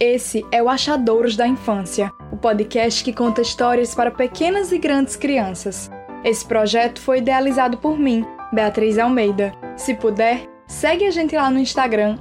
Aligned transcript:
Esse 0.00 0.46
é 0.52 0.62
o 0.62 0.68
Achadouros 0.68 1.34
da 1.34 1.44
Infância, 1.44 2.12
o 2.30 2.36
podcast 2.36 3.02
que 3.02 3.12
conta 3.12 3.42
histórias 3.42 3.96
para 3.96 4.12
pequenas 4.12 4.70
e 4.70 4.78
grandes 4.78 5.16
crianças. 5.16 5.90
Esse 6.22 6.46
projeto 6.46 7.00
foi 7.00 7.18
idealizado 7.18 7.78
por 7.78 7.98
mim, 7.98 8.24
Beatriz 8.52 8.96
Almeida. 8.96 9.52
Se 9.76 9.94
puder, 9.94 10.48
segue 10.68 11.04
a 11.04 11.10
gente 11.10 11.34
lá 11.34 11.50
no 11.50 11.58
Instagram, 11.58 12.16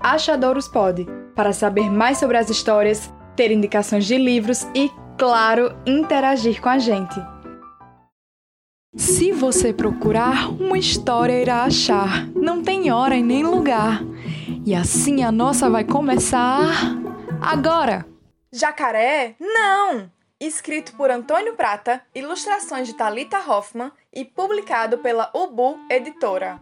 @achadourospod, 0.00 1.08
para 1.34 1.52
saber 1.52 1.90
mais 1.90 2.18
sobre 2.18 2.36
as 2.36 2.50
histórias, 2.50 3.12
ter 3.34 3.50
indicações 3.50 4.06
de 4.06 4.16
livros 4.16 4.64
e, 4.72 4.88
claro, 5.18 5.74
interagir 5.84 6.60
com 6.60 6.68
a 6.68 6.78
gente. 6.78 7.20
Se 8.94 9.32
você 9.32 9.72
procurar, 9.72 10.50
uma 10.52 10.78
história 10.78 11.42
irá 11.42 11.64
achar. 11.64 12.28
Não 12.28 12.62
tem 12.62 12.92
hora 12.92 13.16
e 13.16 13.22
nem 13.24 13.42
lugar. 13.42 14.04
E 14.64 14.74
assim 14.74 15.24
a 15.24 15.32
nossa 15.32 15.70
vai 15.70 15.82
começar 15.82 16.97
agora. 17.40 18.06
Jacaré? 18.52 19.34
Não! 19.38 20.10
Escrito 20.40 20.94
por 20.94 21.10
Antônio 21.10 21.54
Prata, 21.54 22.00
ilustrações 22.14 22.86
de 22.86 22.94
Talita 22.94 23.38
Hoffman 23.38 23.90
e 24.12 24.24
publicado 24.24 24.98
pela 24.98 25.30
Ubu 25.34 25.78
Editora. 25.90 26.60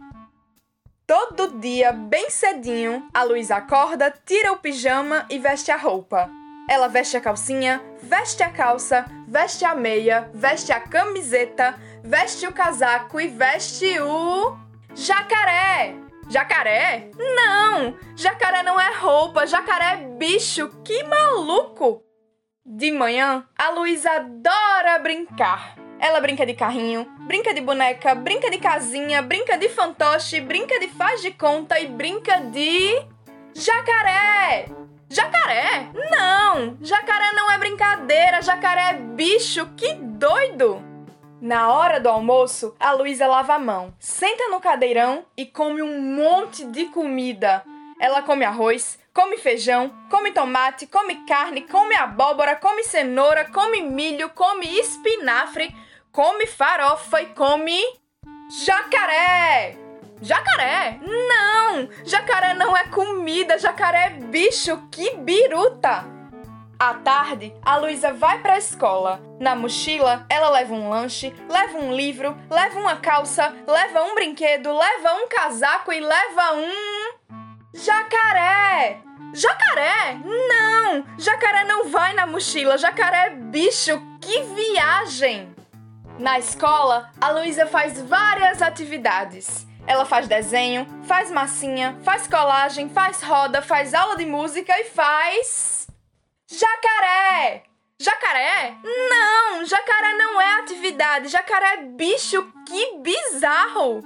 Todo 1.05 1.59
dia, 1.59 1.93
bem 1.93 2.29
cedinho, 2.29 3.07
a 3.13 3.23
Luísa 3.23 3.57
acorda, 3.57 4.13
tira 4.25 4.51
o 4.51 4.57
pijama 4.57 5.25
e 5.29 5.39
veste 5.39 5.71
a 5.71 5.77
roupa. 5.77 6.29
Ela 6.69 6.89
veste 6.89 7.15
a 7.15 7.21
calcinha, 7.21 7.81
veste 8.01 8.43
a 8.43 8.51
calça, 8.51 9.05
veste 9.27 9.63
a 9.63 9.73
meia, 9.73 10.29
veste 10.33 10.73
a 10.73 10.81
camiseta, 10.81 11.79
veste 12.03 12.45
o 12.45 12.51
casaco 12.51 13.21
e 13.21 13.27
veste 13.27 13.99
o. 14.01 14.57
jacaré! 14.93 16.06
Jacaré? 16.29 17.09
Não! 17.17 17.97
Jacaré 18.15 18.61
não 18.61 18.79
é 18.79 18.93
roupa, 18.93 19.47
jacaré 19.47 19.93
é 19.93 20.17
bicho! 20.17 20.69
Que 20.83 21.03
maluco! 21.03 22.03
De 22.65 22.91
manhã, 22.91 23.45
a 23.57 23.69
Luísa 23.69 24.11
adora 24.11 24.99
brincar. 24.99 25.77
Ela 25.99 26.19
brinca 26.19 26.45
de 26.45 26.53
carrinho, 26.53 27.05
brinca 27.21 27.53
de 27.53 27.61
boneca, 27.61 28.13
brinca 28.13 28.51
de 28.51 28.57
casinha, 28.57 29.21
brinca 29.21 29.57
de 29.57 29.69
fantoche, 29.69 30.41
brinca 30.41 30.77
de 30.79 30.89
faz 30.89 31.21
de 31.21 31.31
conta 31.31 31.79
e 31.79 31.87
brinca 31.87 32.41
de. 32.41 33.01
jacaré! 33.55 34.65
Jacaré? 35.09 35.89
Não! 36.11 36.77
Jacaré 36.81 37.31
não 37.33 37.49
é 37.49 37.57
brincadeira, 37.57 38.41
jacaré 38.41 38.89
é 38.89 38.93
bicho, 38.93 39.65
que 39.77 39.93
doido! 39.93 40.86
Na 41.39 41.71
hora 41.71 41.99
do 41.99 42.09
almoço, 42.09 42.75
a 42.79 42.93
Luísa 42.93 43.27
lava 43.27 43.53
a 43.53 43.59
mão, 43.59 43.93
senta 43.99 44.47
no 44.49 44.59
cadeirão 44.59 45.23
e 45.37 45.45
come 45.45 45.83
um 45.83 46.01
monte 46.01 46.65
de 46.65 46.85
comida. 46.85 47.63
Ela 47.99 48.23
come 48.23 48.43
arroz, 48.43 48.97
come 49.13 49.37
feijão, 49.37 49.91
come 50.09 50.31
tomate, 50.31 50.87
come 50.87 51.25
carne, 51.25 51.61
come 51.61 51.95
abóbora, 51.95 52.55
come 52.55 52.83
cenoura, 52.83 53.45
come 53.51 53.81
milho, 53.81 54.29
come 54.29 54.65
espinafre, 54.79 55.75
come 56.11 56.47
farofa 56.47 57.21
e 57.21 57.27
come. 57.27 57.79
jacaré! 58.65 59.77
Jacaré? 60.19 60.99
Não! 61.03 61.87
Jacaré 62.03 62.55
não 62.55 62.75
é 62.75 62.85
comida, 62.85 63.59
jacaré 63.59 64.05
é 64.05 64.09
bicho, 64.09 64.87
que 64.89 65.15
biruta! 65.17 66.16
À 66.79 66.93
tarde, 66.93 67.55
a 67.65 67.77
Luísa 67.77 68.13
vai 68.13 68.37
para 68.39 68.53
a 68.53 68.57
escola. 68.59 69.19
Na 69.39 69.55
mochila, 69.55 70.27
ela 70.29 70.49
leva 70.51 70.75
um 70.75 70.89
lanche, 70.89 71.33
leva 71.49 71.75
um 71.79 71.91
livro, 71.91 72.37
leva 72.51 72.79
uma 72.79 72.97
calça, 72.97 73.51
leva 73.67 74.03
um 74.03 74.13
brinquedo, 74.13 74.71
leva 74.71 75.15
um 75.15 75.27
casaco 75.27 75.91
e 75.91 75.99
leva 75.99 76.53
um. 76.53 77.13
Jacaré! 77.73 78.99
Jacaré? 79.33 80.19
Não! 80.23 81.03
Jacaré 81.17 81.63
não 81.63 81.89
vai 81.89 82.13
na 82.13 82.27
mochila, 82.27 82.77
jacaré 82.77 83.27
é 83.27 83.29
bicho, 83.31 83.99
que 84.21 84.43
viagem! 84.43 85.55
Na 86.19 86.37
escola, 86.37 87.11
a 87.19 87.31
Luísa 87.31 87.65
faz 87.65 87.99
várias 88.01 88.61
atividades. 88.61 89.65
Ela 89.87 90.05
faz 90.05 90.27
desenho, 90.27 90.85
faz 91.05 91.31
massinha, 91.31 91.97
faz 92.03 92.27
colagem, 92.27 92.87
faz 92.89 93.23
roda, 93.23 93.63
faz 93.63 93.95
aula 93.95 94.15
de 94.15 94.27
música 94.27 94.79
e 94.79 94.83
faz. 94.85 95.76
Jacaré! 96.49 97.63
Jacaré? 97.99 98.77
Não! 98.81 99.65
Jacaré 99.65 100.13
não 100.13 100.39
é 100.39 100.59
atividade, 100.59 101.27
jacaré 101.27 101.73
é 101.73 101.83
bicho, 101.83 102.41
que 102.65 102.99
bizarro! 102.99 104.01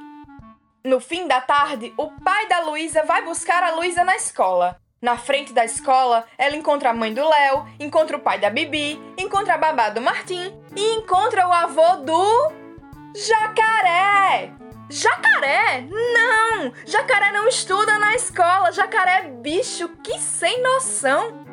No 0.84 1.00
fim 1.00 1.28
da 1.28 1.40
tarde, 1.40 1.94
o 1.96 2.09
pai 2.24 2.47
da 2.47 2.62
Luísa 2.62 3.03
vai 3.03 3.22
buscar 3.22 3.62
a 3.62 3.75
Luísa 3.75 4.03
na 4.03 4.16
escola. 4.16 4.75
Na 5.00 5.18
frente 5.18 5.53
da 5.53 5.63
escola, 5.63 6.25
ela 6.35 6.56
encontra 6.56 6.90
a 6.90 6.94
mãe 6.96 7.13
do 7.13 7.28
Léo, 7.28 7.68
encontra 7.79 8.18
o 8.18 8.22
pai 8.22 8.40
da 8.40 8.50
Bibi, 8.50 9.00
encontra 9.19 9.53
a 9.53 9.58
babá 9.59 9.90
do 9.90 10.02
Martim 10.02 10.52
e 10.75 10.96
encontra 10.96 11.47
o 11.47 11.53
avô 11.53 11.97
do. 11.97 12.52
Jacaré! 13.16 14.52
Jacaré? 14.90 15.81
Não! 15.81 16.73
Jacaré 16.88 17.31
não 17.31 17.47
estuda 17.47 18.00
na 18.00 18.16
escola. 18.16 18.72
Jacaré 18.72 19.25
é 19.25 19.28
bicho, 19.29 19.90
que 20.03 20.18
sem 20.18 20.59
noção. 20.63 21.50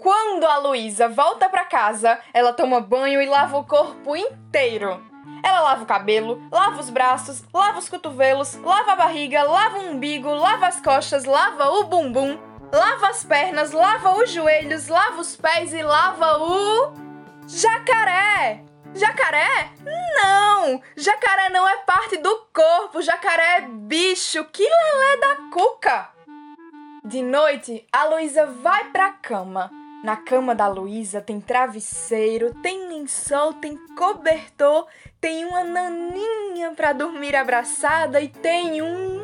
Quando 0.00 0.46
a 0.46 0.56
Luísa 0.56 1.10
volta 1.10 1.46
para 1.50 1.66
casa, 1.66 2.18
ela 2.32 2.54
toma 2.54 2.80
banho 2.80 3.20
e 3.20 3.26
lava 3.26 3.58
o 3.58 3.64
corpo 3.64 4.16
inteiro. 4.16 4.98
Ela 5.42 5.60
lava 5.60 5.82
o 5.82 5.86
cabelo, 5.86 6.42
lava 6.50 6.80
os 6.80 6.88
braços, 6.88 7.44
lava 7.52 7.78
os 7.78 7.88
cotovelos, 7.88 8.54
lava 8.62 8.92
a 8.92 8.96
barriga, 8.96 9.42
lava 9.42 9.78
o 9.78 9.90
umbigo, 9.90 10.30
lava 10.30 10.68
as 10.68 10.80
costas, 10.80 11.26
lava 11.26 11.68
o 11.68 11.84
bumbum, 11.84 12.38
lava 12.72 13.08
as 13.08 13.24
pernas, 13.24 13.72
lava 13.72 14.14
os 14.14 14.30
joelhos, 14.30 14.88
lava 14.88 15.20
os 15.20 15.36
pés 15.36 15.74
e 15.74 15.82
lava 15.82 16.38
o. 16.38 16.92
Jacaré! 17.46 18.64
Jacaré? 18.94 19.70
Não! 20.14 20.80
Jacaré 20.96 21.50
não 21.50 21.68
é 21.68 21.76
parte 21.78 22.16
do 22.16 22.48
corpo, 22.54 23.02
jacaré 23.02 23.58
é 23.58 23.60
bicho, 23.60 24.44
que 24.44 24.62
lelé 24.62 25.16
da 25.18 25.36
cuca! 25.52 26.08
De 27.04 27.22
noite, 27.22 27.86
a 27.92 28.04
Luísa 28.04 28.46
vai 28.46 28.84
pra 28.90 29.12
cama. 29.12 29.79
Na 30.02 30.16
cama 30.16 30.54
da 30.54 30.66
Luísa 30.66 31.20
tem 31.20 31.40
travesseiro, 31.40 32.54
tem 32.62 32.88
lençol, 32.88 33.52
tem 33.54 33.76
cobertor, 33.94 34.86
tem 35.20 35.44
uma 35.44 35.62
naninha 35.62 36.72
pra 36.74 36.94
dormir 36.94 37.36
abraçada 37.36 38.18
e 38.18 38.28
tem 38.28 38.80
um. 38.80 39.22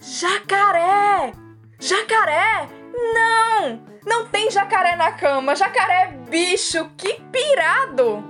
Jacaré! 0.00 1.32
Jacaré? 1.78 2.68
Não! 3.14 3.80
Não 4.04 4.26
tem 4.28 4.50
jacaré 4.50 4.96
na 4.96 5.12
cama, 5.12 5.54
jacaré 5.54 6.02
é 6.02 6.06
bicho, 6.30 6.90
que 6.96 7.20
pirado! 7.30 8.24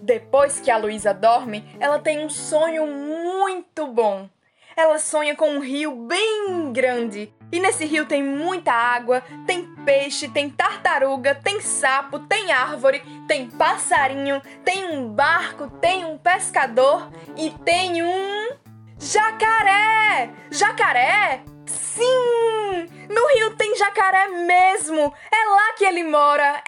Depois 0.00 0.60
que 0.60 0.70
a 0.70 0.78
Luísa 0.78 1.12
dorme, 1.12 1.76
ela 1.78 1.98
tem 1.98 2.24
um 2.24 2.30
sonho 2.30 2.86
muito 2.86 3.86
bom. 3.88 4.28
Ela 4.76 4.98
sonha 4.98 5.34
com 5.34 5.48
um 5.48 5.58
rio 5.58 5.96
bem 6.06 6.70
grande. 6.70 7.32
E 7.50 7.58
nesse 7.58 7.86
rio 7.86 8.04
tem 8.04 8.22
muita 8.22 8.72
água, 8.72 9.22
tem 9.46 9.64
peixe, 9.86 10.28
tem 10.28 10.50
tartaruga, 10.50 11.34
tem 11.34 11.62
sapo, 11.62 12.18
tem 12.18 12.52
árvore, 12.52 13.02
tem 13.26 13.48
passarinho, 13.48 14.42
tem 14.62 14.84
um 14.84 15.08
barco, 15.08 15.70
tem 15.80 16.04
um 16.04 16.18
pescador 16.18 17.10
e 17.36 17.48
tem 17.64 18.02
um. 18.02 18.48
Jacaré! 18.98 20.30
Jacaré? 20.50 21.42
Sim! 21.64 22.86
No 23.08 23.28
rio 23.34 23.56
tem 23.56 23.76
jacaré 23.76 24.28
mesmo! 24.28 25.12
É 25.32 25.48
lá 25.48 25.72
que 25.78 25.84
ele 25.84 26.04
mora! 26.04 26.62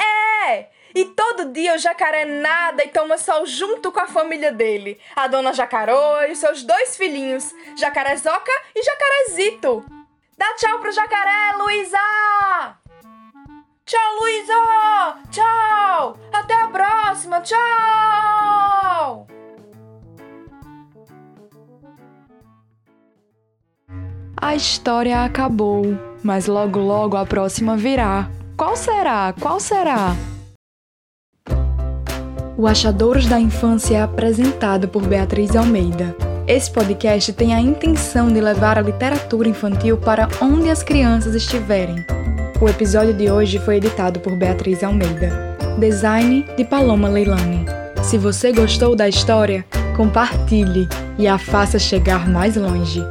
É! 0.47 0.69
E 0.95 1.05
todo 1.05 1.53
dia 1.53 1.75
o 1.75 1.79
jacaré 1.79 2.25
nada 2.25 2.85
e 2.85 2.89
toma 2.89 3.19
sol 3.19 3.45
junto 3.47 3.93
com 3.93 4.01
a 4.01 4.07
família 4.07 4.53
dele, 4.53 4.99
a 5.15 5.27
dona 5.27 5.53
Jacarô 5.53 6.23
e 6.23 6.35
seus 6.35 6.63
dois 6.63 6.97
filhinhos, 6.97 7.55
Jacarezoca 7.77 8.53
e 8.75 8.83
Jacarezito. 8.83 9.85
Dá 10.37 10.55
tchau 10.55 10.79
pro 10.79 10.93
jacaré, 10.93 11.57
Luísa! 11.59 11.99
Tchau, 13.85 14.21
Luísa! 14.21 15.19
Tchau! 15.31 16.17
Até 16.33 16.55
a 16.55 16.69
próxima! 16.69 17.41
Tchau! 17.41 19.27
A 24.41 24.55
história 24.55 25.25
acabou, 25.25 25.83
mas 26.23 26.47
logo 26.47 26.79
logo 26.79 27.17
a 27.17 27.27
próxima 27.27 27.77
virá. 27.77 28.31
Qual 28.57 28.77
será? 28.77 29.35
Qual 29.41 29.59
será? 29.59 30.15
O 32.59 32.67
Achadouros 32.67 33.27
da 33.27 33.39
Infância 33.39 33.99
é 33.99 34.03
apresentado 34.03 34.89
por 34.89 35.07
Beatriz 35.07 35.55
Almeida. 35.55 36.17
Esse 36.45 36.69
podcast 36.69 37.33
tem 37.33 37.55
a 37.55 37.61
intenção 37.61 38.33
de 38.33 38.41
levar 38.41 38.77
a 38.77 38.81
literatura 38.83 39.49
infantil 39.49 39.97
para 39.97 40.29
onde 40.43 40.69
as 40.69 40.83
crianças 40.83 41.37
estiverem. 41.37 42.05
O 42.61 42.69
episódio 42.69 43.15
de 43.15 43.31
hoje 43.31 43.61
foi 43.61 43.77
editado 43.77 44.19
por 44.19 44.37
Beatriz 44.37 44.83
Almeida. 44.83 45.57
Design 45.79 46.45
de 46.57 46.65
Paloma 46.65 47.09
Leilani. 47.09 47.65
Se 48.03 48.19
você 48.19 48.51
gostou 48.51 48.97
da 48.97 49.09
história, 49.09 49.65
compartilhe 49.97 50.89
e 51.17 51.29
a 51.29 51.39
faça 51.39 51.79
chegar 51.79 52.29
mais 52.29 52.57
longe. 52.57 53.05